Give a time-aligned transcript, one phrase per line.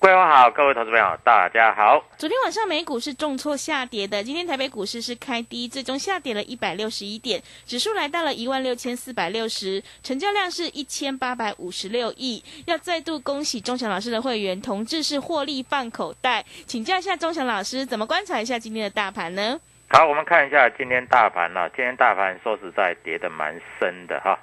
[0.00, 2.00] 桂花好，各位投资朋友大家好。
[2.16, 12.40] 昨天晚上美股是重挫下跌的，今天台北股市是开低，最终下跌了一百六十一点，指数来到了一万六千四百六十，成交量是一千八百五十六亿。
[12.66, 19.58] 要再度恭喜钟祥老师的会员同志是获利放口袋，请教一下钟祥老师，怎么观察一下今天的大盘呢？
[19.88, 24.38] 好，我们看一下今天大盘啊、今天大盘说实在跌的蛮深的哈，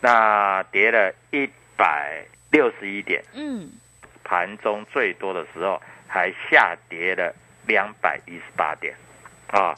[0.00, 3.70] 那跌了一百六十一点，嗯，
[4.26, 7.32] 盘中最多的时候还下跌了
[7.64, 8.92] 两百一十八点，
[9.52, 9.72] 啊，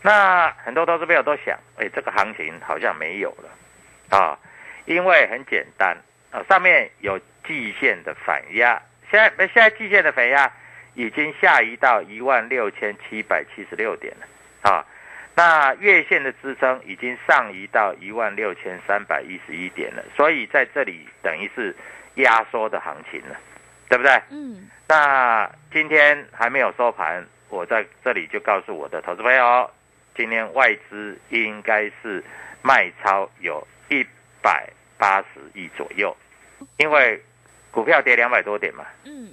[0.00, 4.38] 那很多投资朋友都想，哎，这个行情好像没有了，啊，
[4.86, 5.94] 因为很简单，
[6.30, 8.80] 啊，上面有季线的反压，
[9.10, 10.50] 现在现在季线的反压
[10.94, 14.84] 已经下移到一万六千七百七十六点了，啊，
[15.34, 21.76] 那月线的支撑已经上移到一万六千三百一十一点了，所以在这里等于是
[22.14, 23.36] 压缩的行情了。
[23.92, 24.22] 对不对？
[24.30, 29.70] 嗯，那今天还没有收盘，我在这里就告诉我的投资朋友，
[30.16, 32.24] 今天外资应该是
[32.62, 34.02] 卖超有一
[34.40, 34.66] 百
[34.96, 36.16] 八十亿左右，
[36.78, 37.22] 因为
[37.70, 39.28] 股票跌两百多点嘛，嗯，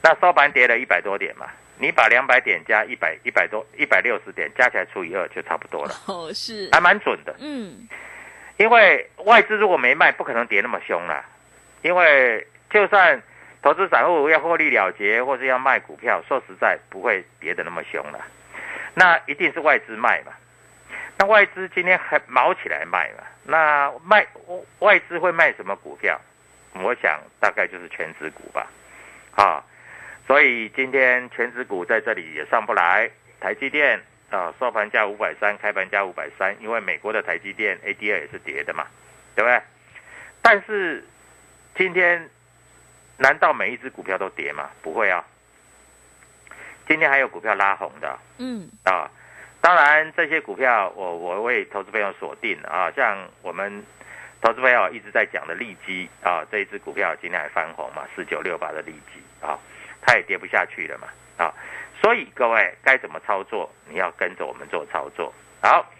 [0.00, 1.46] 那收盘跌了一百多点嘛，
[1.76, 7.36] 你把两百点加一百一百多一百六十点加起来除以二就差不多了，哦是，还蛮准的。
[7.38, 7.86] 嗯，
[8.56, 11.22] 因为外资如果没卖，不可能跌那么凶啦。
[11.82, 13.22] 因为就算
[13.64, 18.22] 投资散户要获利了结，或是要卖股票，说实在不会跌得那么凶了。
[18.92, 20.32] 那一定是外资卖嘛。
[21.16, 23.24] 那外资今天还毛起来卖嘛？
[23.44, 24.26] 那卖
[24.80, 26.20] 外资会卖什么股票？
[26.74, 28.66] 我想大概就是全职股吧。
[29.34, 29.64] 啊，
[30.26, 33.10] 所以今天全职股在这里也上不来。
[33.40, 33.98] 台积电
[34.30, 38.86] 啊，收盘价五百三，开盘价五百三，因为美国的台积电 ADR 也是跌的嘛，
[39.34, 39.62] 对不对？
[40.42, 41.02] 但是
[41.74, 42.28] 今天
[43.16, 44.70] 难道每一只股票都跌吗？
[44.82, 45.24] 不会啊。
[46.86, 49.10] 今天还有股票拉红的嗯，啊。
[49.60, 53.82] 当然，这些股票我我为投资朋友锁定了啊，像我们
[54.42, 59.58] 投资朋友一直在讲的利基啊，这一只股票今天还翻红嘛，四九六八的利基啊，
[60.02, 61.08] 它也跌不下去了嘛
[61.38, 61.54] 啊。
[62.02, 63.72] 所以各位该怎么操作？
[63.88, 65.32] 你要跟着我们做操作。
[65.62, 65.90] 好，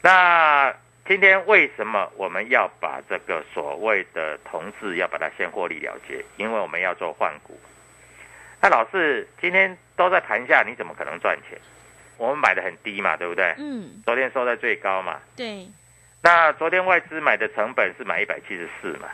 [0.00, 0.74] 那
[1.08, 6.24] 今天为什么我们要把这个所谓的同志要把它先获利了结？
[6.36, 7.58] 因为我们要做换股。
[8.60, 11.56] 那老师今天都在盘下，你怎么可能赚钱？
[12.18, 13.54] 我们买的很低嘛，对不对？
[13.56, 15.20] 嗯，昨天收在最高嘛。
[15.36, 15.68] 对，
[16.22, 19.08] 那昨天外资买的成本是买一百七十四嘛，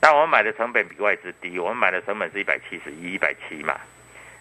[0.00, 3.78] 那我们买的成本比外资低，我们买的成本是一百七十一、一百七嘛，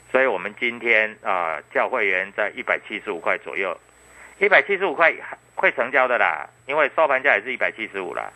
[0.10, 3.78] 所以我们今天啊、叫会员在一百七十五块左右，
[4.40, 5.14] 一百七十五块
[5.56, 8.32] 会成交的啦，因为收盘价也是一百七十五啦，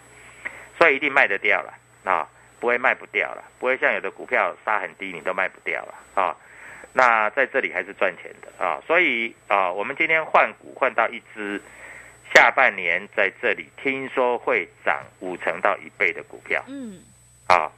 [0.78, 1.74] 所以一定卖得掉了
[2.04, 2.28] 啊，
[2.60, 6.36] 不会卖不掉了，不会像有的股票杀很低你都卖不掉了啊。
[6.94, 11.62] 那在这里还是赚钱的啊，所以啊，我们今天换股换到一只
[12.34, 17.02] 下半年在这里听说会涨五成到一倍的股票嗯，
[17.48, 17.72] 啊。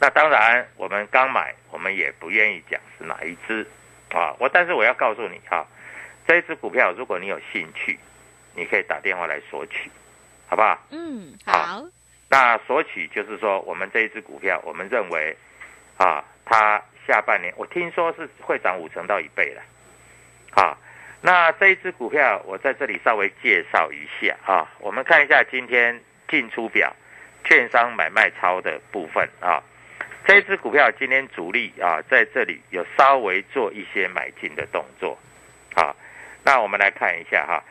[0.00, 3.64] 那当然，我们刚买，我们也不愿意讲是哪一只
[4.12, 4.34] 啊。
[4.40, 5.64] 我但是我要告诉你哈，
[6.26, 7.98] 这一只股票，如果你有兴趣，
[8.54, 9.90] 你可以打电话来索取，
[10.46, 10.78] 好不好？
[10.90, 11.52] 嗯，好。
[11.52, 11.84] 好，
[12.28, 15.36] 那索取就是说，我们这一只股票，我们认为
[15.98, 19.62] 啊，它下半年我听说是会涨五成到一倍了，
[20.54, 20.76] 啊，
[21.20, 26.94] 那这一只股票我在这里稍微介绍一下啊，我们看一下今天进出表，
[27.44, 29.62] 券商买卖超的部分啊，
[30.24, 35.18] 这一只股票今天主力啊在这里有稍微做一些买进的动作，
[35.74, 35.94] 啊，
[36.44, 37.62] 那我们来看一下哈，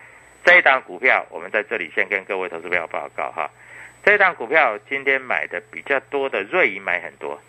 [0.44, 3.50] 这一档股票我们在这里先跟各位投资朋友报告哈。
[4.04, 7.40] 这档股票今天买的比较多的瑞银买很多，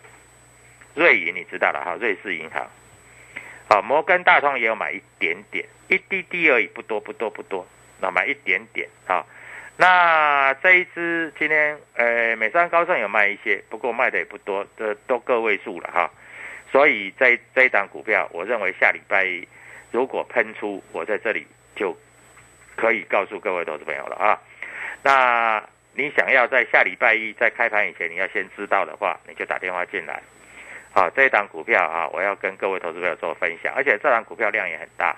[0.93, 2.67] 瑞银你知道了哈，瑞士银行，
[3.67, 7.65] 好，摩根大通也有买一点点，一滴滴而已，不多不多不多，
[7.99, 9.25] 那买一点点啊。
[9.77, 16.11] 那这一支今天呃美商高盛有卖一些，不过卖的也不多，这都个位数了哈。
[16.71, 19.25] 所以这这一档股票，我认为下礼拜
[19.93, 21.45] 如果喷出，我在这里
[21.75, 21.95] 就
[22.75, 24.41] 可以告诉各位投资朋友了啊。
[25.03, 25.63] 那
[25.93, 30.19] 你想要在下礼拜一在开盘以前你要先知道的话，你就打电话进来。
[30.91, 35.15] 好，这一档股票啊，我要跟各位投资朋友做分享，而且这档股票量也很大。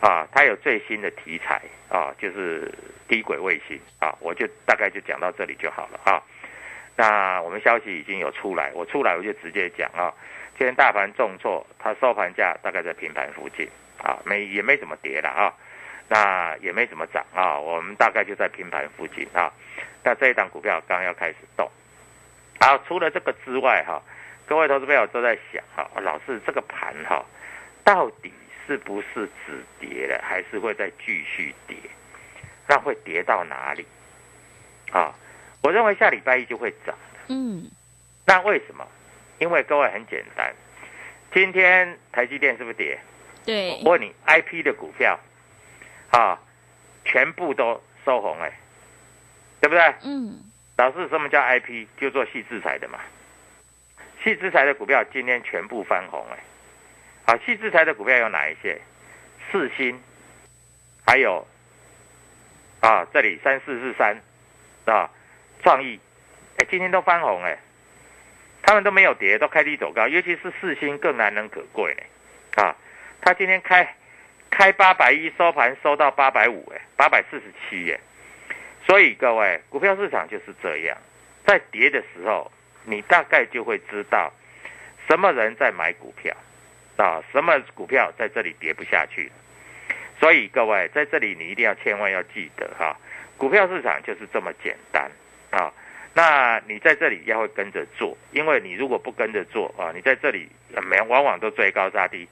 [0.00, 1.60] 啊，它有最新的题材
[1.90, 2.72] 啊，就是
[3.06, 6.22] 低轨卫星啊，我就大概就讲到这里就好了啊。
[6.96, 10.10] 那我们消息已经有出来，我出来我就直接讲啊。
[10.58, 13.68] 今天大盘重挫，它收盘价大概在平盘附近
[14.02, 15.54] 啊，没也没怎么跌了啊，
[16.08, 19.52] 那也没怎么涨啊，我们大概就在平盘附近啊。
[20.02, 21.70] 那这一档股票刚要开始动，
[22.58, 24.02] 好，除了这个之外哈，
[24.46, 27.24] 各位投资朋友都在想哈，老师这个盘哈，
[27.84, 28.32] 到底
[28.66, 31.76] 是不是止跌了，还是会再继续跌？
[32.66, 33.86] 那会跌到哪里？
[34.90, 35.14] 啊，
[35.62, 36.96] 我认为下礼拜一就会涨。
[37.28, 37.70] 嗯，
[38.26, 38.84] 那为什么？
[39.38, 40.52] 因为各位很简单，
[41.32, 42.98] 今天台积电是不是跌？
[43.44, 45.18] 对我，问你，IP 的股票
[46.10, 46.38] 啊，
[47.04, 48.52] 全部都收红哎、
[49.60, 49.94] 对不对？
[50.04, 50.42] 嗯，
[50.76, 51.86] 老师，什么叫 IP？
[51.96, 52.98] 就做细制裁的嘛。
[54.22, 56.38] 细制裁的股票今天全部翻红哎、
[57.26, 58.80] 好，细制裁的股票有哪一些？
[59.50, 59.98] 四星，
[61.06, 61.46] 还有
[62.80, 64.20] 啊，这里三四四三
[64.84, 65.08] 啊，
[65.62, 65.98] 创意，
[66.58, 67.56] 哎，今天都翻红哎、
[68.68, 72.76] 他们都没有跌，都开低走高，尤其是四星更难能可贵呢、啊，
[73.22, 73.96] 他今天开
[74.50, 77.98] 开八百一，收盘收到八百五哎，八百四十七耶。
[78.86, 80.98] 所以各位，股票市场就是这样，
[81.46, 82.52] 在跌的时候，
[82.84, 84.30] 你大概就会知道
[85.08, 86.36] 什么人在买股票
[86.98, 89.32] 啊，什么股票在这里跌不下去。
[90.20, 92.94] 所以各位在这里，你一定要千万要记得哈、
[93.38, 95.10] 股票市场就是这么简单
[95.52, 95.72] 啊。
[96.14, 102.28] 那你在这里要会跟着做，因为你如果不跟着做啊，你在这里呃没往往都追高杀低，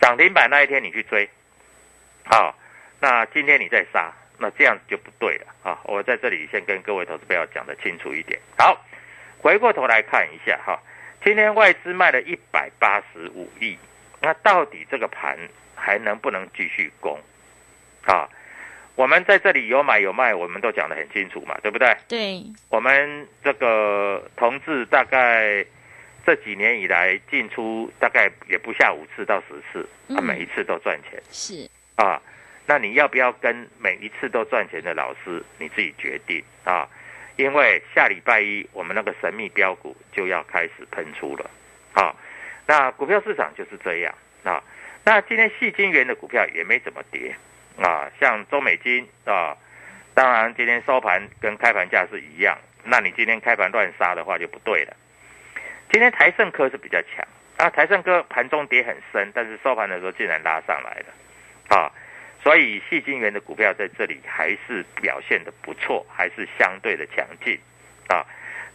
[0.00, 1.28] 涨停板那一天你去追，
[2.24, 2.54] 啊，
[3.00, 5.80] 那今天你再杀，那这样就不对了啊！
[5.84, 8.38] 我在这里先跟各位投资朋友讲的清楚一点。
[8.58, 8.84] 好，
[9.40, 10.78] 回过头来看一下哈，
[11.24, 13.78] 今天外资卖了一百八十五亿，
[14.20, 15.38] 那到底这个盘
[15.74, 17.18] 还能不能继续攻？
[18.06, 18.28] 啊，
[18.98, 21.96] 我们在这里有买有卖，我们都讲得很清楚嘛，对不对？
[22.08, 25.64] 对，我们这个同志大概
[26.26, 31.22] 这几年以来进出大概也不下五次到十次，啊，嗯每一次都赚钱。
[31.30, 32.20] 是，啊，
[32.66, 36.88] 那你要不要跟每一次都赚钱的老师，你自己决定啊。
[37.36, 41.48] 因为下礼拜一我们那个神秘标股就要开始喷出了，
[41.92, 42.12] 啊，
[42.66, 44.12] 那股票市场就是这样
[44.42, 44.60] 啊。
[45.04, 47.32] 那今天细金元的股票也没怎么跌
[47.82, 49.56] 啊，像中美金啊，
[50.14, 54.96] 当然今天收盘跟开盘价是一样，那你今天开盘乱杀的话就不对了。
[55.90, 61.76] 今天台盛科是比较强啊，台盛科盘中跌很深，但是收盘的时候竟然拉上来了。
[61.76, 61.92] 啊，
[62.42, 67.58] 所以细晶元的股票在这里还是表现的不错，还是相对的强劲
[68.08, 68.24] 啊。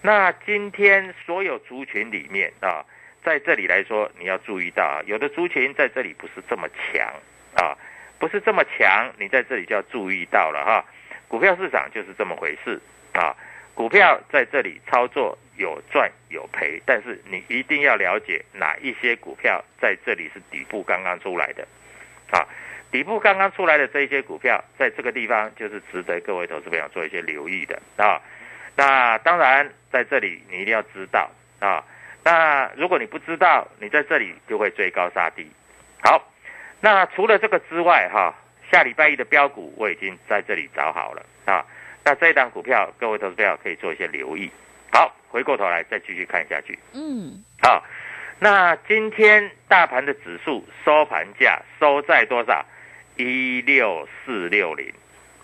[0.01, 2.86] 那今天所有族群里面啊，
[3.24, 7.07] 在这里来说，你要注意到，有的族群在这里不是这么强
[7.55, 7.77] 啊，
[8.24, 10.86] 不是这么强，你在这里就要注意到了哈。
[11.27, 12.80] 股票市场就是这么回事
[13.12, 13.36] 啊，
[13.74, 21.68] 股票在这里操作有赚有赔，但是你一定要了解哪一些股票在这里是底部刚刚出来的
[22.32, 22.48] 啊。
[22.92, 28.22] 底部刚刚出来的这一些股票，在这个地方就是值得各位投资朋友做一些留意的啊。
[28.77, 31.84] 那当然，在这里你一定要知道啊。
[32.24, 35.46] 那如果你不知道，你在这里就会追高杀低。
[36.01, 36.32] 好，
[36.84, 38.36] 那除了这个之外，哈，
[38.70, 41.66] 下礼拜一的标股我已经在这里找好了啊。
[42.04, 44.52] 那这一档股票，各位投资票可以做一些留意。
[44.92, 46.78] 好，回过头来再继续看下去。
[46.92, 47.82] 嗯，好，
[48.38, 52.66] 那今天大盘的指数收盘价收在多少？
[53.16, 54.92] 一六四六零，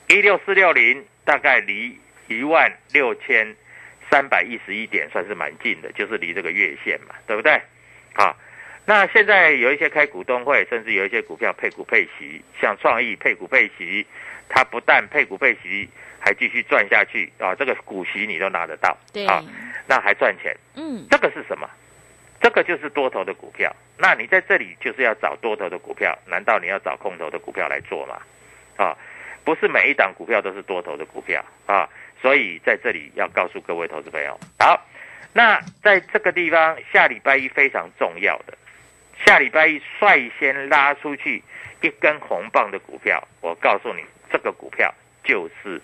[0.09, 3.55] 一六四六零大概离一万六千
[4.11, 7.61] 三百一十一点算是蛮近的，就是离这个月线嘛，对不对？
[8.13, 8.35] 好，
[8.89, 14.03] 那现在有一些开股东会，甚至有一些股票配股配息，像创意配股配息，
[14.49, 15.87] 它不但配股配息，
[16.19, 17.53] 还继续赚下去啊！
[17.53, 19.43] 这个股息你都拿得到，对，啊，
[19.85, 21.69] 那还赚钱，嗯，这个是什么？
[22.41, 23.71] 这个就是多头的股票。
[23.95, 28.19] 那你在这里就是要找多头的股票，难道你要找空头的股票来做吗？
[28.75, 28.97] 啊，
[29.43, 31.87] 不是每一档股票都是多头的股票啊。
[32.23, 34.83] 所以在这里要告诉各位投资朋友，好，
[35.31, 38.57] 那在这个地方下礼拜一非常重要的，
[39.25, 41.43] 下礼拜一率先拉出去
[41.81, 45.81] 一根红棒的股票，我告诉你，这个股票就是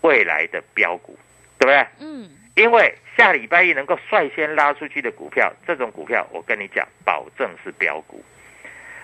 [0.00, 1.18] 未来的标股，
[1.58, 1.86] 对不对？
[2.00, 8.24] 嗯，因为下礼拜一能够率先拉出去的股票，这种股票我跟你讲，保证是标股。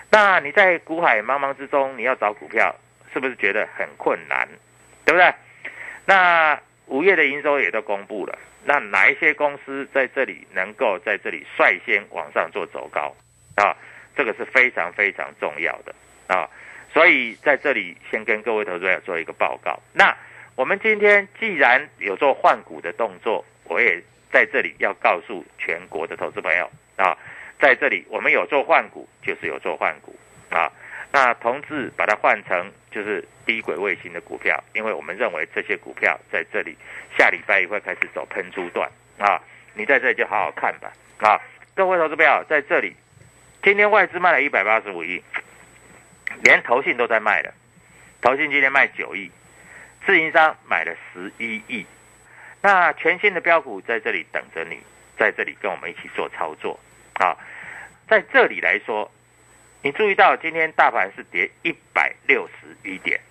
[0.09, 2.73] 那你在股海茫茫之中，你要找股票，
[3.13, 4.47] 是不是觉得很困难？
[5.05, 5.33] 对不对？
[6.05, 13.13] 那五月的营收也都公布了，那哪一些公司在这里能够在这里率先往上做走高
[13.57, 13.75] 啊？
[14.15, 15.93] 这个是非常非常重要的
[16.25, 16.49] 啊！
[16.91, 19.79] 所以在这里先跟各位投资者做一个报告。
[19.93, 20.11] 那
[20.55, 27.15] 我们今天既然有做换股的动作，我也在这里要告诉全国的投资朋友啊，
[27.59, 30.15] 在这里我们有做换股，就是有做换股
[30.49, 30.71] 啊。
[31.11, 36.75] 那同志把它换成就是低轨卫星的股票，因为我们认为这些股票在这里
[37.15, 39.39] 下礼拜一会开始走喷出段啊，
[39.75, 41.39] 你在这里就好好看吧啊！
[41.75, 42.95] 各位投资朋友在这里，
[43.63, 45.23] 今天外资卖了一百八十五亿，
[46.43, 47.53] 连投信都在卖了，
[48.21, 49.31] 投信今天卖九亿，
[50.05, 51.85] 自营商买了十一亿，
[52.61, 54.79] 那全新的标股在这里等着你，
[55.17, 56.79] 在这里跟我们一起做操作。
[57.13, 57.35] 啊，
[58.07, 59.11] 在这里来说。
[59.83, 63.21] 你注意到今天大盘是跌一百六十一点，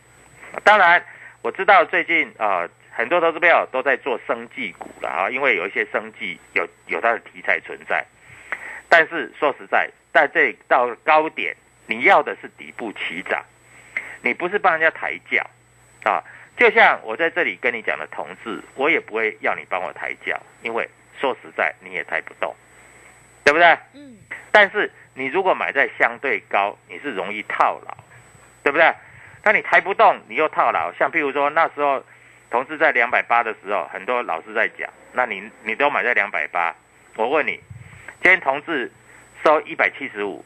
[0.62, 1.04] 当然
[1.42, 8.02] 我知道最近啊很多投资友都在做生技股了啊，因为有一些生技有有它的题材存在，
[8.88, 11.54] 但是说实在，在这到高点，
[11.86, 13.44] 你要的是底部起涨，
[14.22, 15.46] 你不是帮人家抬轿
[16.04, 16.24] 啊。
[16.56, 20.88] 就像我在这里跟你讲的同志，我也不会要你帮我抬轿，因为
[21.20, 22.56] 说实在你也抬不动，
[23.44, 23.78] 对不对？
[23.92, 24.16] 嗯。
[24.50, 27.94] 但是你如果买在相对高，你是容易套牢，
[28.62, 28.90] 对不对？
[29.44, 30.90] 那你抬不动，你又套牢。
[30.98, 32.02] 像譬如说那时候，
[32.50, 36.74] 同志在两百八的时候，很多老师在讲，那你你都买在两百八，
[37.16, 37.60] 我问你，
[38.22, 38.90] 今天同志
[39.46, 40.44] 收一百七十五，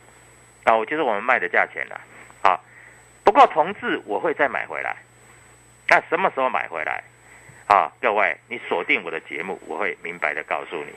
[0.65, 1.99] 啊，我就是我们卖的价钱了，
[2.43, 2.61] 啊，
[3.25, 4.95] 不过同志我会再买回来，
[5.89, 7.03] 那什么时候买回来？
[7.67, 10.93] 啊，各位，你锁定我的节目，我会明白的告诉你。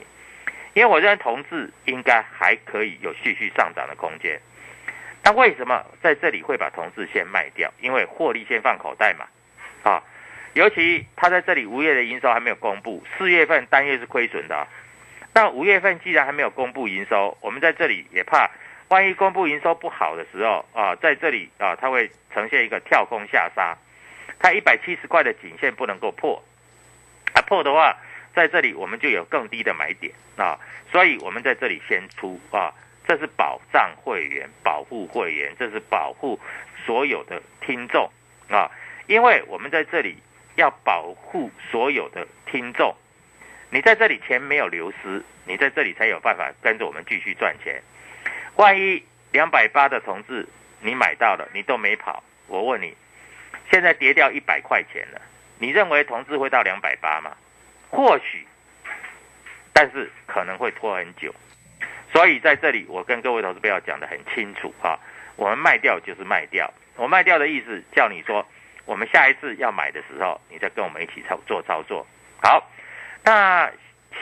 [0.74, 4.38] 因为我认为同志应该还可以有继续上涨的空间，
[5.22, 7.72] 那为什么在这里会把同志先卖掉？
[7.80, 9.24] 因为获利先放口袋嘛，
[9.82, 10.02] 啊，
[10.52, 14.68] 尤其他在这里五月的营收还没有公布，四月份单月是亏损的，
[15.34, 18.50] 那五月份既然还没有公布营收，我们在这里也怕，
[18.88, 23.76] 万一公布营收不好的时候啊，在这里啊，它会呈现一个跳空下杀，
[24.38, 26.42] 它一百七十块的颈线不能够破，
[27.34, 27.96] 啊破的话。
[28.34, 30.58] 在这里，我们就有更低的买点啊，
[30.90, 32.74] 所以我们在这里先出啊，
[33.06, 36.36] 这是保障会员、保护会员，这是保护
[36.84, 38.10] 所有的听众
[38.50, 38.68] 啊，
[39.06, 40.16] 因为我们在这里
[40.56, 42.92] 要保护所有的听众，
[43.74, 47.82] 你在这里钱没有流失，你在这里才有办法跟着我们继续赚钱。
[48.54, 49.02] 万一
[49.32, 50.46] 两百八的同志
[50.78, 52.94] 你买到了，你都没跑，我问你，
[53.72, 55.20] 现在跌掉一百块钱了，
[55.58, 57.32] 你认为同志会到两百八吗？
[57.90, 58.46] 或许，
[59.72, 61.34] 但是可能会拖很久，
[62.12, 64.96] 所以在这里我跟各位投资朋友讲的很清楚哈，
[65.34, 68.46] 我们卖掉就是卖掉，我卖掉的意思叫你说，
[68.84, 72.06] 我们下一次要买的时候，你再跟我们一起操做操作。
[72.40, 72.70] 好，
[73.24, 73.72] 那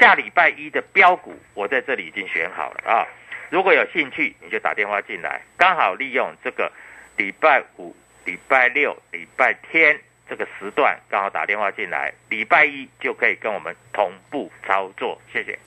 [0.01, 3.07] 下礼拜一的标股我在这里已经选好了啊，
[3.51, 6.73] 如果有兴趣你就打电话进来，刚好利用这个
[7.17, 7.95] 礼拜五、
[8.25, 10.01] 礼拜六、礼拜天。
[10.29, 15.59] 这个时段刚好打电话进来，礼拜一就可以跟我们同步操作，谢谢。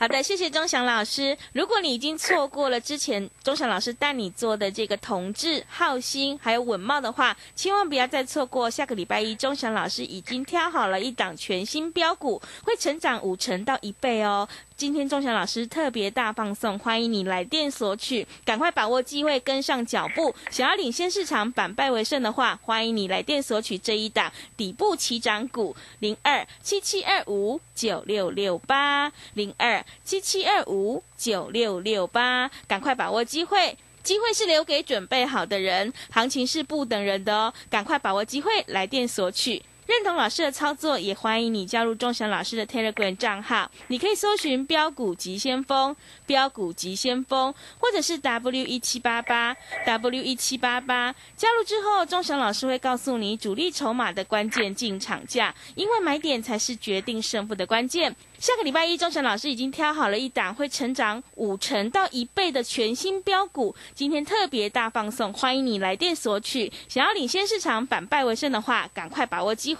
[0.00, 1.36] 好的，谢谢钟祥老师。
[1.52, 8.70] 如果你已经错过了之前钟祥老师带你做的这个同志、浩鑫还有稳茂的话，千万不要再错过。
[8.70, 14.48] 下个礼拜一，钟祥老师已经挑好了一档全新标股，会成长五成到一倍哦。
[14.80, 20.34] 今天钟祥老师特别大放送，欢迎你来电索取，赶快把握机会，跟上脚步。
[20.50, 33.76] 想要领先市场、反败为胜的话，欢迎你来电索取这一档底部起涨股零二七七二五九六六八零二七七二五九六六八，赶快把握机会。
[34.02, 39.62] 机会是留给准备好的人，行情是不等人的哦，赶快把握机会，来电索取。
[39.90, 43.68] 认同老师的操作，也欢迎你加入钟祥老师的 Telegram 账号。
[43.88, 51.12] 你可以搜寻“标股急先锋”、“标股急先锋”，或者是 W 一七八八 W 一七八八。
[51.36, 58.14] 加入之后，钟祥老师会告诉你主力筹码的关键进场价，因为买点才是决定胜负的关键。
[58.38, 66.72] 下个礼拜一，钟祥老师已经挑好了一档会成长五成到一倍的全新标股，今天特别大放送，欢迎你来电索取。
[66.88, 69.79] 想要领先市场、反败为胜的话，赶快把握机会，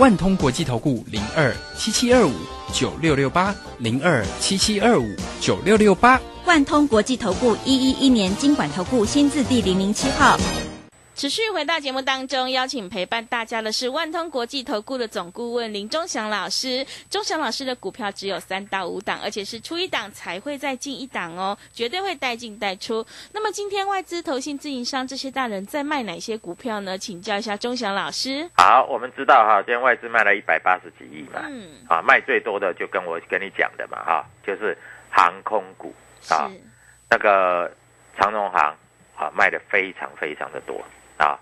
[0.00, 2.32] 万通国际投顾零二七七二五
[2.72, 5.04] 九六六八零二七七二五
[5.42, 10.38] 九六六八，万通国际投顾一一一年经管投顾新字第零零七号。
[11.20, 16.82] 持续回到节目当中，邀请陪伴大家的是万通国际投顾的总顾问林忠祥老师。
[17.10, 23.06] 忠祥老师的股票只有三到五档，而且是出一档才会再进一档哦，绝对会带进带出。
[23.34, 26.96] 那么今天外资、投信、自营商这些大人在卖哪些股票呢？
[26.96, 28.48] 请教一下忠祥老师。
[28.56, 34.74] 好，我们知道哈，今天外资卖了一百八十几亿嘛，嗯，啊，卖最多的就跟我跟你讲的嘛，哈，就是
[35.10, 35.94] 航空股
[36.30, 36.50] 啊，
[37.10, 37.70] 那个
[38.16, 38.74] 长荣航
[39.18, 40.82] 啊，卖的非常非常的多
[41.20, 41.38] 啊。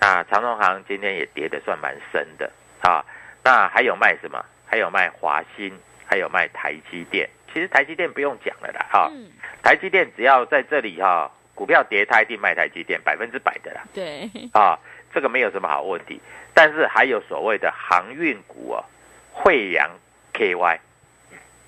[0.00, 3.04] 那长荣行今天也跌的算蛮深的啊。
[3.44, 4.44] 那还有卖什么？
[4.66, 5.72] 还有卖华新，
[6.04, 7.28] 还有卖台积电。
[7.50, 9.30] 其实台积电不用讲了啦，哈、嗯，
[9.62, 13.80] 台积电只要在这里哈、股票跌，它一定卖台积电，百分之百的啦。
[13.94, 14.78] 对，啊，
[15.14, 16.20] 这个没有什么好问题。
[16.52, 18.84] 但是还有所谓的航运股啊，
[19.32, 19.90] 惠阳
[20.34, 20.78] KY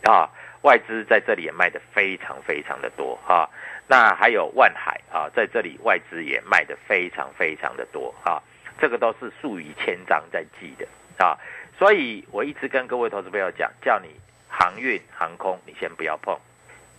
[0.05, 0.29] 啊，
[0.63, 3.49] 外资在这里也卖的非常非常的多啊。
[3.87, 8.43] 那还有万海啊，在这里外资也卖的非常非常的多啊。
[8.79, 10.87] 这个都是数以千张在计的
[11.25, 11.37] 啊。
[11.79, 14.09] 所以我一直跟各位投资朋友讲，叫你
[14.49, 16.39] 航运航空你先不要碰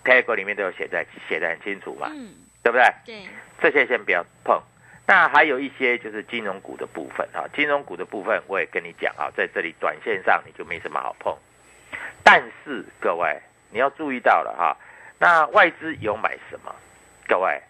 [0.04, 2.86] a g 里面都有写在写的很清楚嘛，嗯，对不对？
[3.06, 3.28] 对，
[3.62, 4.60] 这些先不要碰。
[5.08, 11.38] 那还有一些就是金融股的部分啊，金融股的部分我也跟你讲啊，在这里短线上你就没什么好碰。
[12.24, 13.39] 但是各位
[13.71, 14.77] 你要注意到了哈，
[15.17, 16.75] 那外资有买什么？
[17.27, 17.62] 各位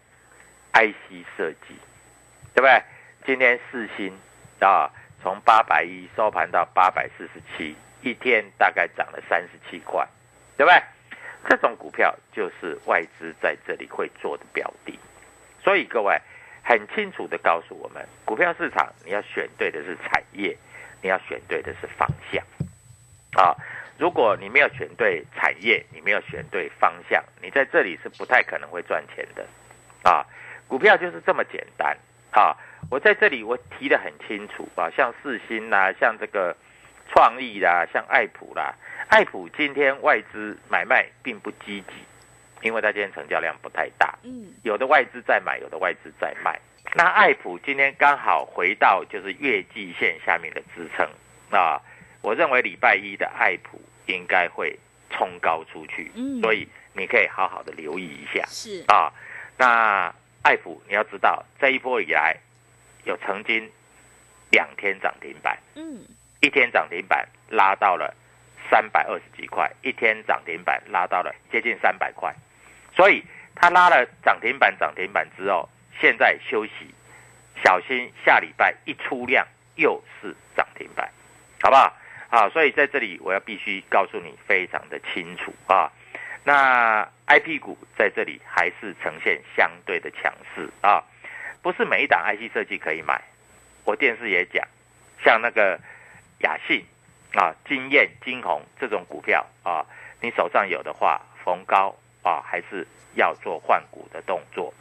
[0.73, 1.75] ，IC 设计，
[2.53, 2.81] 对不对？
[3.25, 4.17] 今天四星
[4.59, 4.89] 啊，
[5.21, 10.07] 从八百一收盘到八百四十七，一天大概涨了三十七块，
[10.57, 10.81] 对不对？
[11.47, 14.99] 这种股票就是外资在这里会做的标的，
[15.63, 16.19] 所以各位
[16.63, 20.57] 很清楚的告诉我们，股票市场你要选对的是产业，
[21.01, 22.43] 你要选对的是方向
[23.33, 23.55] 啊。
[24.01, 29.45] 如果你没有选对产业，你没有选对方向，你在这里是不太可能会赚钱的
[30.01, 30.25] 啊。
[30.67, 31.95] 股票就是这么简单
[32.31, 32.57] 啊。
[32.89, 36.57] 我在这里我提的很清楚啊，像四星啦，像这个
[37.11, 38.73] 创意啦，像爱普啦，
[39.09, 41.93] 爱普今天外资买卖并不积极，
[42.63, 46.59] 因为它今天成交量不太大，嗯，有的外资在买，有的外资在卖。
[46.95, 51.07] 那爱普今天刚好回到就是月季线下面的支撑
[51.51, 51.79] 啊，
[52.23, 53.79] 我认为礼拜一的爱普
[54.11, 54.77] 应该会
[55.09, 56.41] 冲高出去，嗯。
[56.41, 58.45] 所以你可以好好的留意一下。
[58.47, 59.11] 是，啊。
[59.57, 62.35] 那爱普你要知道，这一波以来
[63.05, 63.69] 有曾经
[64.49, 66.03] 两天涨停板，嗯，
[66.41, 68.13] 一天涨停板拉到了
[68.69, 72.33] 三百二十几块，一天涨停板拉到了接近三百块，
[72.95, 75.69] 所以它拉了涨停板涨停板之后，
[75.99, 76.71] 现在休息，
[77.63, 81.07] 小心下礼拜一出量又是涨停板，
[81.61, 81.95] 好不好？
[82.31, 85.91] 啊，所以在这里我要必须告诉你非常的清楚啊。
[86.43, 91.03] 那 I P 股在这里还是呈现相对的强势啊，
[91.61, 93.21] 不是每一档 I C 设计可以买。
[93.83, 94.65] 我电视也讲，
[95.23, 95.79] 像那个
[96.39, 96.83] 雅信
[97.35, 99.85] 啊、金燕、金红这种股票啊，
[100.21, 104.73] 你手上有的话，逢高啊，还是要做换股的动作。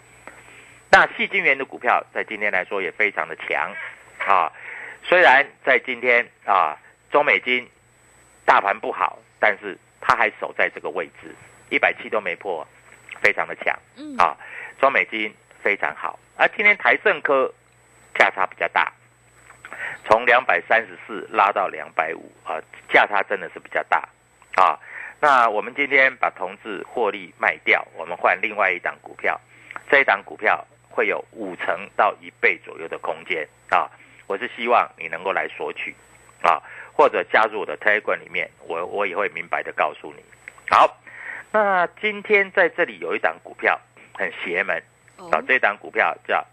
[0.90, 3.74] 那细晶圆的股票在今天来说也非常的强
[4.26, 4.50] 啊，
[5.02, 6.78] 虽然在今天啊，
[7.11, 7.68] 中美金
[8.44, 11.35] 大盘不好，但是它还守在这个位置，
[11.68, 12.66] 一百七都没破，
[13.20, 14.37] 非常的强嗯，啊，
[14.81, 16.18] 中美金非常好。
[16.37, 17.53] 而今天台盛科
[18.14, 18.92] 价差比较大，
[20.05, 22.61] 从两百三十四拉到两百五啊，
[22.92, 24.09] 价差真的是比较大
[24.55, 24.79] 啊。
[25.20, 29.38] 那我们今天把同志获利卖掉，我们换另外一档股票，
[29.90, 33.90] 这一档股票会有五成到一倍左右的空间啊。
[34.27, 35.94] 我是希望你能够来索取
[36.40, 36.62] 啊，
[37.00, 40.22] 或者加入我的 Telegram 里面，我我也会明白的告诉你。
[40.68, 41.00] 好，
[41.50, 43.80] 那今天在这里有一档股票
[44.12, 44.76] 很邪门
[45.16, 46.46] 啊哦，，这档股票叫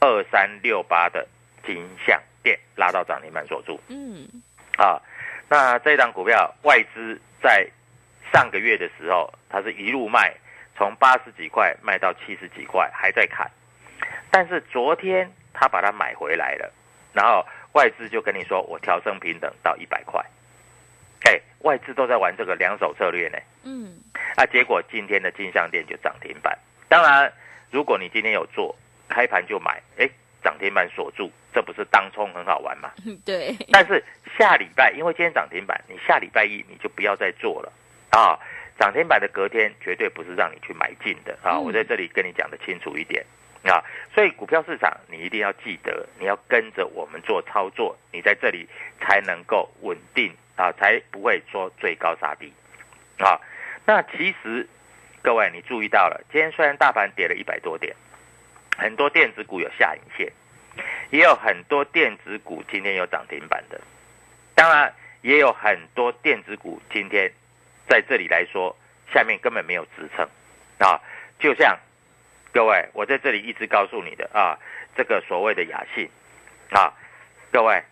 [0.00, 1.26] 二三六八的
[1.64, 3.80] 金相店拉到涨停板锁住。
[3.88, 4.28] 嗯，
[4.76, 5.00] 啊，
[5.48, 7.66] 那这档股票外资在
[8.34, 10.34] 上个月的时候，它是一路卖，
[10.76, 13.50] 从八十几块卖到七十几块，还在砍。
[14.30, 16.70] 但是昨天他把它买回来了，
[17.14, 20.24] 然后外资就跟你说，我调升平等到一百块。
[21.24, 23.38] 哎，外资都在玩这个两手策略呢。
[23.64, 23.98] 嗯，
[24.36, 26.58] 啊，结果今天的金项店就涨停板。
[26.88, 27.32] 当然，
[27.70, 28.74] 如果你今天有做，
[29.08, 30.08] 开盘就买，哎，
[30.42, 32.90] 涨停板锁住，这不是当冲很好玩吗？
[33.24, 34.02] 对，但是
[34.38, 37.72] 下礼拜，因为今天涨停板，你下礼拜一你就不要再做了
[38.10, 38.38] 啊！
[38.78, 41.58] 涨停板的隔天绝对不是让你去买进的啊！
[41.58, 43.22] 嗯我在这里跟你讲的清楚一点
[43.68, 43.84] 啊！
[44.14, 48.68] 所以股票市场你一定要记得，你要跟着我们做操作，你在这里
[49.00, 52.52] 才能够稳定啊，才不会说最高杀低
[53.18, 53.40] 啊！
[53.84, 54.66] 那其实
[55.22, 57.94] 各位你注意到了，今天虽然大盘跌了一百多点，
[58.76, 60.32] 很多电子股有下影线。
[61.10, 63.80] 也有很多电子股今天有涨停板的，
[64.54, 67.30] 当然也有很多电子股今天
[67.88, 68.74] 在这里来说，
[69.12, 70.24] 下面根本没有支撑
[70.78, 71.00] 啊，
[71.40, 71.76] 就像
[72.52, 74.58] 各位我在这里一直告诉你的啊，
[74.96, 76.08] 这个所谓的雅信
[76.70, 76.92] 啊，
[77.52, 77.82] 各位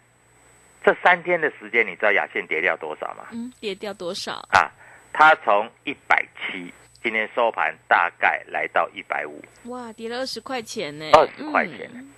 [0.85, 3.27] 这三天的时间，你知道雅信跌掉多少吗？
[3.31, 4.33] 嗯，跌掉多少？
[4.51, 4.71] 啊，
[5.13, 12.13] 它从一百七，今天收盘大概来到一百五，哇，跌了二十块钱呢，二十块钱嗯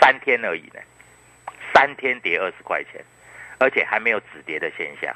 [0.00, 0.80] 三天而已呢，
[1.72, 3.02] 三天跌二十块钱，
[3.58, 5.14] 而且还没有止跌的现象。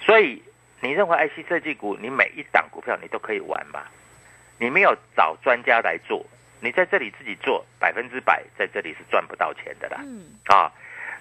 [0.00, 0.42] 所以
[0.80, 3.84] 你认为 IC 设计股，你每一档股票你都可以玩吗？
[4.60, 6.22] 你没有找专家来做，
[6.60, 9.96] 你在这里自己做，百分之百在这里是赚不到钱的啦。
[10.04, 10.70] 嗯，啊，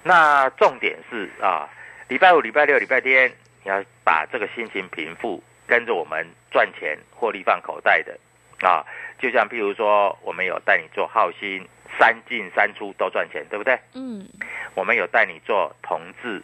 [0.04, 1.70] 那重点是啊，
[2.10, 3.32] 礼拜五、礼拜六、礼拜天，
[3.64, 8.20] 你要把这个心情平复，跟着我们赚钱、获利放口袋的
[8.68, 8.86] 啊。
[9.18, 11.66] 就像譬如说，我们有带你做浩鑫，
[11.98, 13.80] 三进三出都赚钱，对不对？
[13.94, 14.28] 嗯，
[14.76, 16.44] 我们有带你做同志，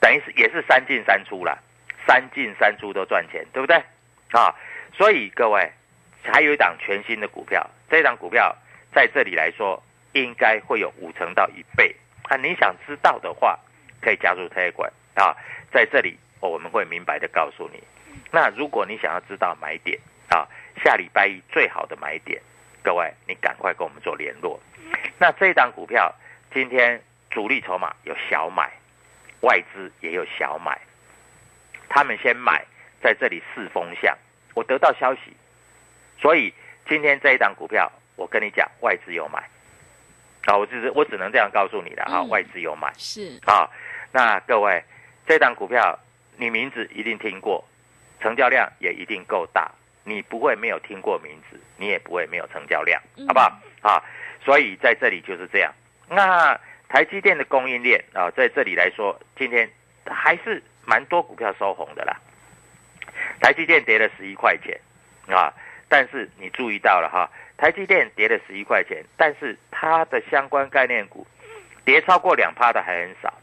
[0.00, 1.58] 等于是也是三进三出啦，
[2.06, 3.76] 三进三出都赚钱，对不对？
[4.32, 4.54] 啊，
[4.96, 5.70] 所以各位
[6.22, 8.56] 还有一档全新的股票，这档股票
[8.92, 12.36] 在这里来说应该会有五成到一倍啊！
[12.36, 13.58] 你想知道的话，
[14.00, 15.34] 可以加入特约馆啊，
[15.72, 17.82] 在这里我们会明白的告诉你。
[18.30, 20.46] 那如果你想要知道买点啊，
[20.84, 22.40] 下礼拜一最好的买点，
[22.82, 24.60] 各位你赶快跟我们做联络。
[25.18, 26.14] 那这一档股票
[26.52, 28.70] 今天主力筹码有小买，
[29.40, 30.78] 外资也有小买，
[31.88, 32.64] 他们先买，
[33.02, 34.16] 在这里试风向。
[34.54, 35.36] 我得到消息，
[36.20, 36.52] 所以
[36.88, 39.42] 今天这一档股票，我跟你讲，外资有买
[40.46, 43.68] 啊，我只是我只能这样告诉你的啊，嗯外资有买是，啊。
[44.12, 44.82] 那各位，
[45.26, 45.98] 这档股票
[46.36, 47.64] 你名字一定听过，
[48.20, 49.70] 成交量也一定够大，
[50.04, 53.60] 你不会没有听过名字，你也不会没有成交量，嗯好不好？
[53.82, 54.02] 啊，
[54.44, 55.72] 所以在这里就是这样。
[56.08, 59.70] 那台积电的供应链啊，在这里来说，今天
[60.04, 62.16] 还是蛮多股票收红的啦。
[63.40, 64.78] 台积电跌了十一块钱
[65.28, 65.54] 啊，
[65.90, 71.26] 但是你注意到了哈，台积电跌了十一块钱，但是它的相关概念股
[71.84, 73.34] 跌超过两趴的还很少，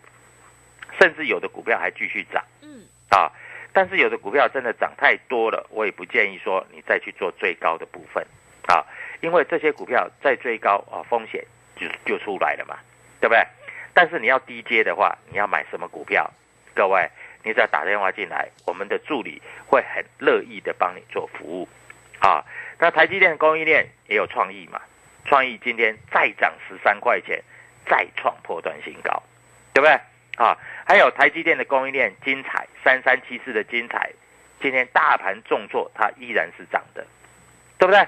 [0.98, 3.30] 甚至有的股票还继续涨嗯，啊。
[3.74, 8.26] 但是有的股票真的涨太多了，我也不建议说你再去做最高的部分
[8.70, 8.84] 啊，
[9.20, 12.80] 因为这些股票再追高啊，风险就就出来了嘛，
[13.20, 13.46] 对不对？
[13.94, 16.32] 但是你要低阶的话，你要买什么股票？
[16.74, 17.10] 各位，
[17.44, 21.68] 你只要打电话进来，我们的助理会很乐意的帮你做服务
[22.28, 22.44] 啊。
[22.80, 24.82] 那台积电供应链也有创意嘛？
[25.26, 27.42] 创意今天再涨十三块钱，
[27.86, 29.24] 再创破断新高，
[29.74, 30.00] 对不对？
[30.38, 34.12] 啊，还有台积电的供应链精彩三三七四的精彩，
[34.62, 37.06] 今天大盘重挫，它依然是涨的，
[37.80, 38.08] 对不对？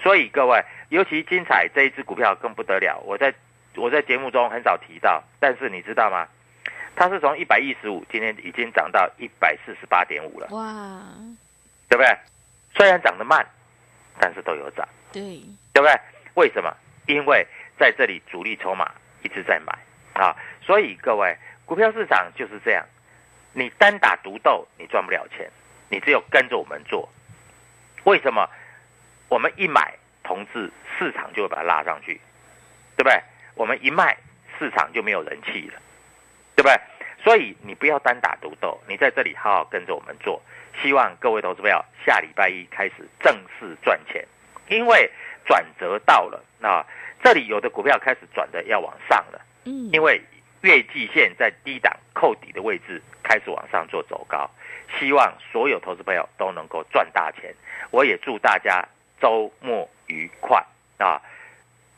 [0.00, 3.34] 所以各位，尤其精彩这一只股票更不得了，我在
[3.74, 6.28] 我在节目中很少提到，但是你知道吗？
[6.94, 11.02] 它是从一百一十五，今天已经涨到一百四十八点五了，哇，
[11.88, 12.16] 对不对？
[12.74, 13.46] 虽然涨得慢，
[14.18, 15.22] 但是都有涨，对，
[15.72, 16.00] 对不对？
[16.34, 16.74] 为什么？
[17.06, 17.46] 因为
[17.78, 18.90] 在这里主力筹码
[19.22, 19.78] 一直在买
[20.14, 22.84] 啊，所以各位，股票市场就是这样，
[23.52, 25.50] 你单打独斗你赚不了钱，
[25.88, 27.08] 你只有跟着我们做。
[28.04, 28.48] 为什么？
[29.28, 32.20] 我们一买，同志市场就会把它拉上去，
[32.96, 33.20] 对不对？
[33.54, 34.16] 我们一卖，
[34.58, 35.80] 市场就没有人气了，
[36.54, 36.80] 对不对？
[37.22, 40.42] 所以你不要单打独斗，你在这里好好跟着我们做。
[40.82, 44.26] 希望各位投资朋友下礼拜一开始正式赚钱，
[44.68, 45.10] 因为
[45.46, 46.84] 转折到了啊，
[47.22, 50.20] 这里有的股票开始转的要往上了，嗯，因为
[50.62, 54.50] 月季线在低档扣底的位置开始往上做走高，
[54.98, 57.54] 希望所有投资朋友都能够赚大钱。
[57.90, 58.86] 我也祝大家
[59.20, 60.64] 周末愉快
[60.98, 61.20] 啊！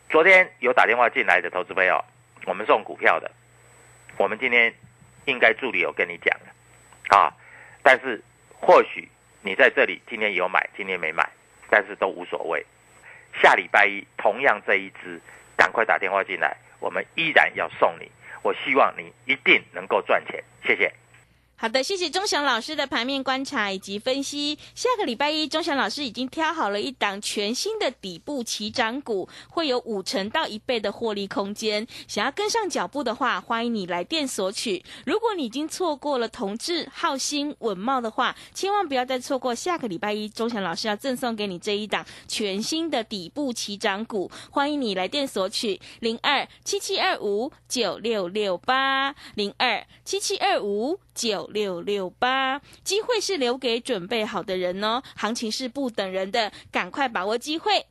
[0.09, 2.05] 昨天有打电话进来的投资朋友，
[2.45, 3.31] 我们送股票的，
[4.17, 4.73] 我们今天
[5.25, 7.33] 应该助理有跟你讲了啊，
[7.83, 8.23] 但是
[8.61, 9.09] 或许
[9.43, 11.29] 你在这里今天有买，今天没买，
[11.71, 12.65] 但是都无所谓。
[13.41, 15.21] 下礼拜一同样这一支，
[15.57, 18.11] 赶快打电话进来，我们依然要送你。
[18.43, 20.93] 我希望你一定能够赚钱，谢谢。
[21.59, 24.59] 好的，谢谢钟祥老师的盘面观察以及分析。
[24.75, 31.87] 下个礼拜一，钟祥老师已经挑好了一档全新的底部起涨股，会有五成到一倍的获利空间。
[32.07, 34.85] 想要跟上脚步的话，欢迎你来电索取。
[35.07, 44.31] 如果你已经错过了同志、浩兴、稳茂的话，千万不要再错过下个礼拜一，钟祥老师要赠送给你这一档全新的底部起涨股。
[44.51, 51.47] 欢迎你来电索取零二七七二五九六六八零二七七二五九。
[51.53, 57.87] 六六八，机会是留给准备好的人哦，行情是不等人的，赶快把握机会。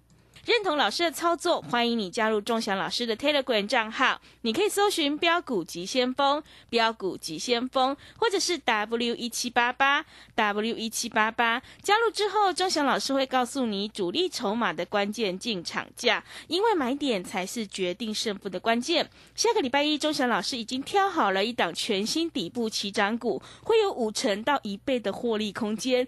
[0.46, 4.22] 认同老师的操作，欢迎你加入钟祥老师的 Telegram 账号。
[4.42, 10.06] 你可以搜寻“标股急先锋”、“标股急先锋”，或者是 W 一七八八
[10.36, 11.60] W 一七八八。
[11.82, 19.10] 加入之后，钟祥老师会告诉你主力筹码的关键进场价，因为买点才是决定胜负的关键。
[19.34, 26.08] 下个礼拜一，钟祥老师已经挑好了一档全新底部起涨股，会有五成到一倍的获利空间。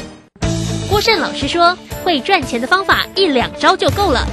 [1.01, 4.25] 盛老师说，会赚钱的方法一两招就够了。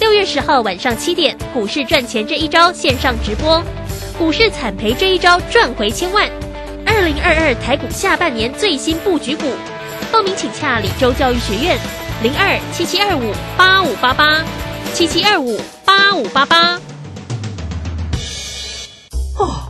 [0.00, 3.62] 六月十号晚上七点，股市赚钱这一招线上直播，
[4.18, 6.26] 股市惨赔这一招赚回千万。
[6.86, 9.44] 二零二二台股下半年最新布局股，
[10.10, 11.78] 报名请洽李州教育学院
[12.22, 14.42] 零二七七二五八五八八
[14.94, 16.80] 七七二五八五八八。
[19.36, 19.69] 哦。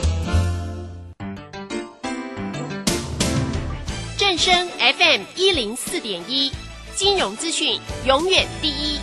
[4.43, 6.51] FM 一零四点一，
[6.95, 8.97] 金融资讯永远第一。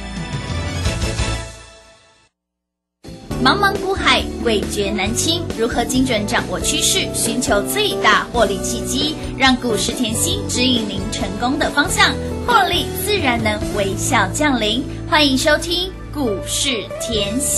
[3.40, 5.44] 茫茫股海，味觉难清。
[5.57, 12.12] 如何精准掌握趋势，寻求最大获利契机，让股市甜心指引您成功的方向，
[12.44, 14.83] 获利自然能微笑降临。
[15.09, 17.46] 欢迎收听股市甜心。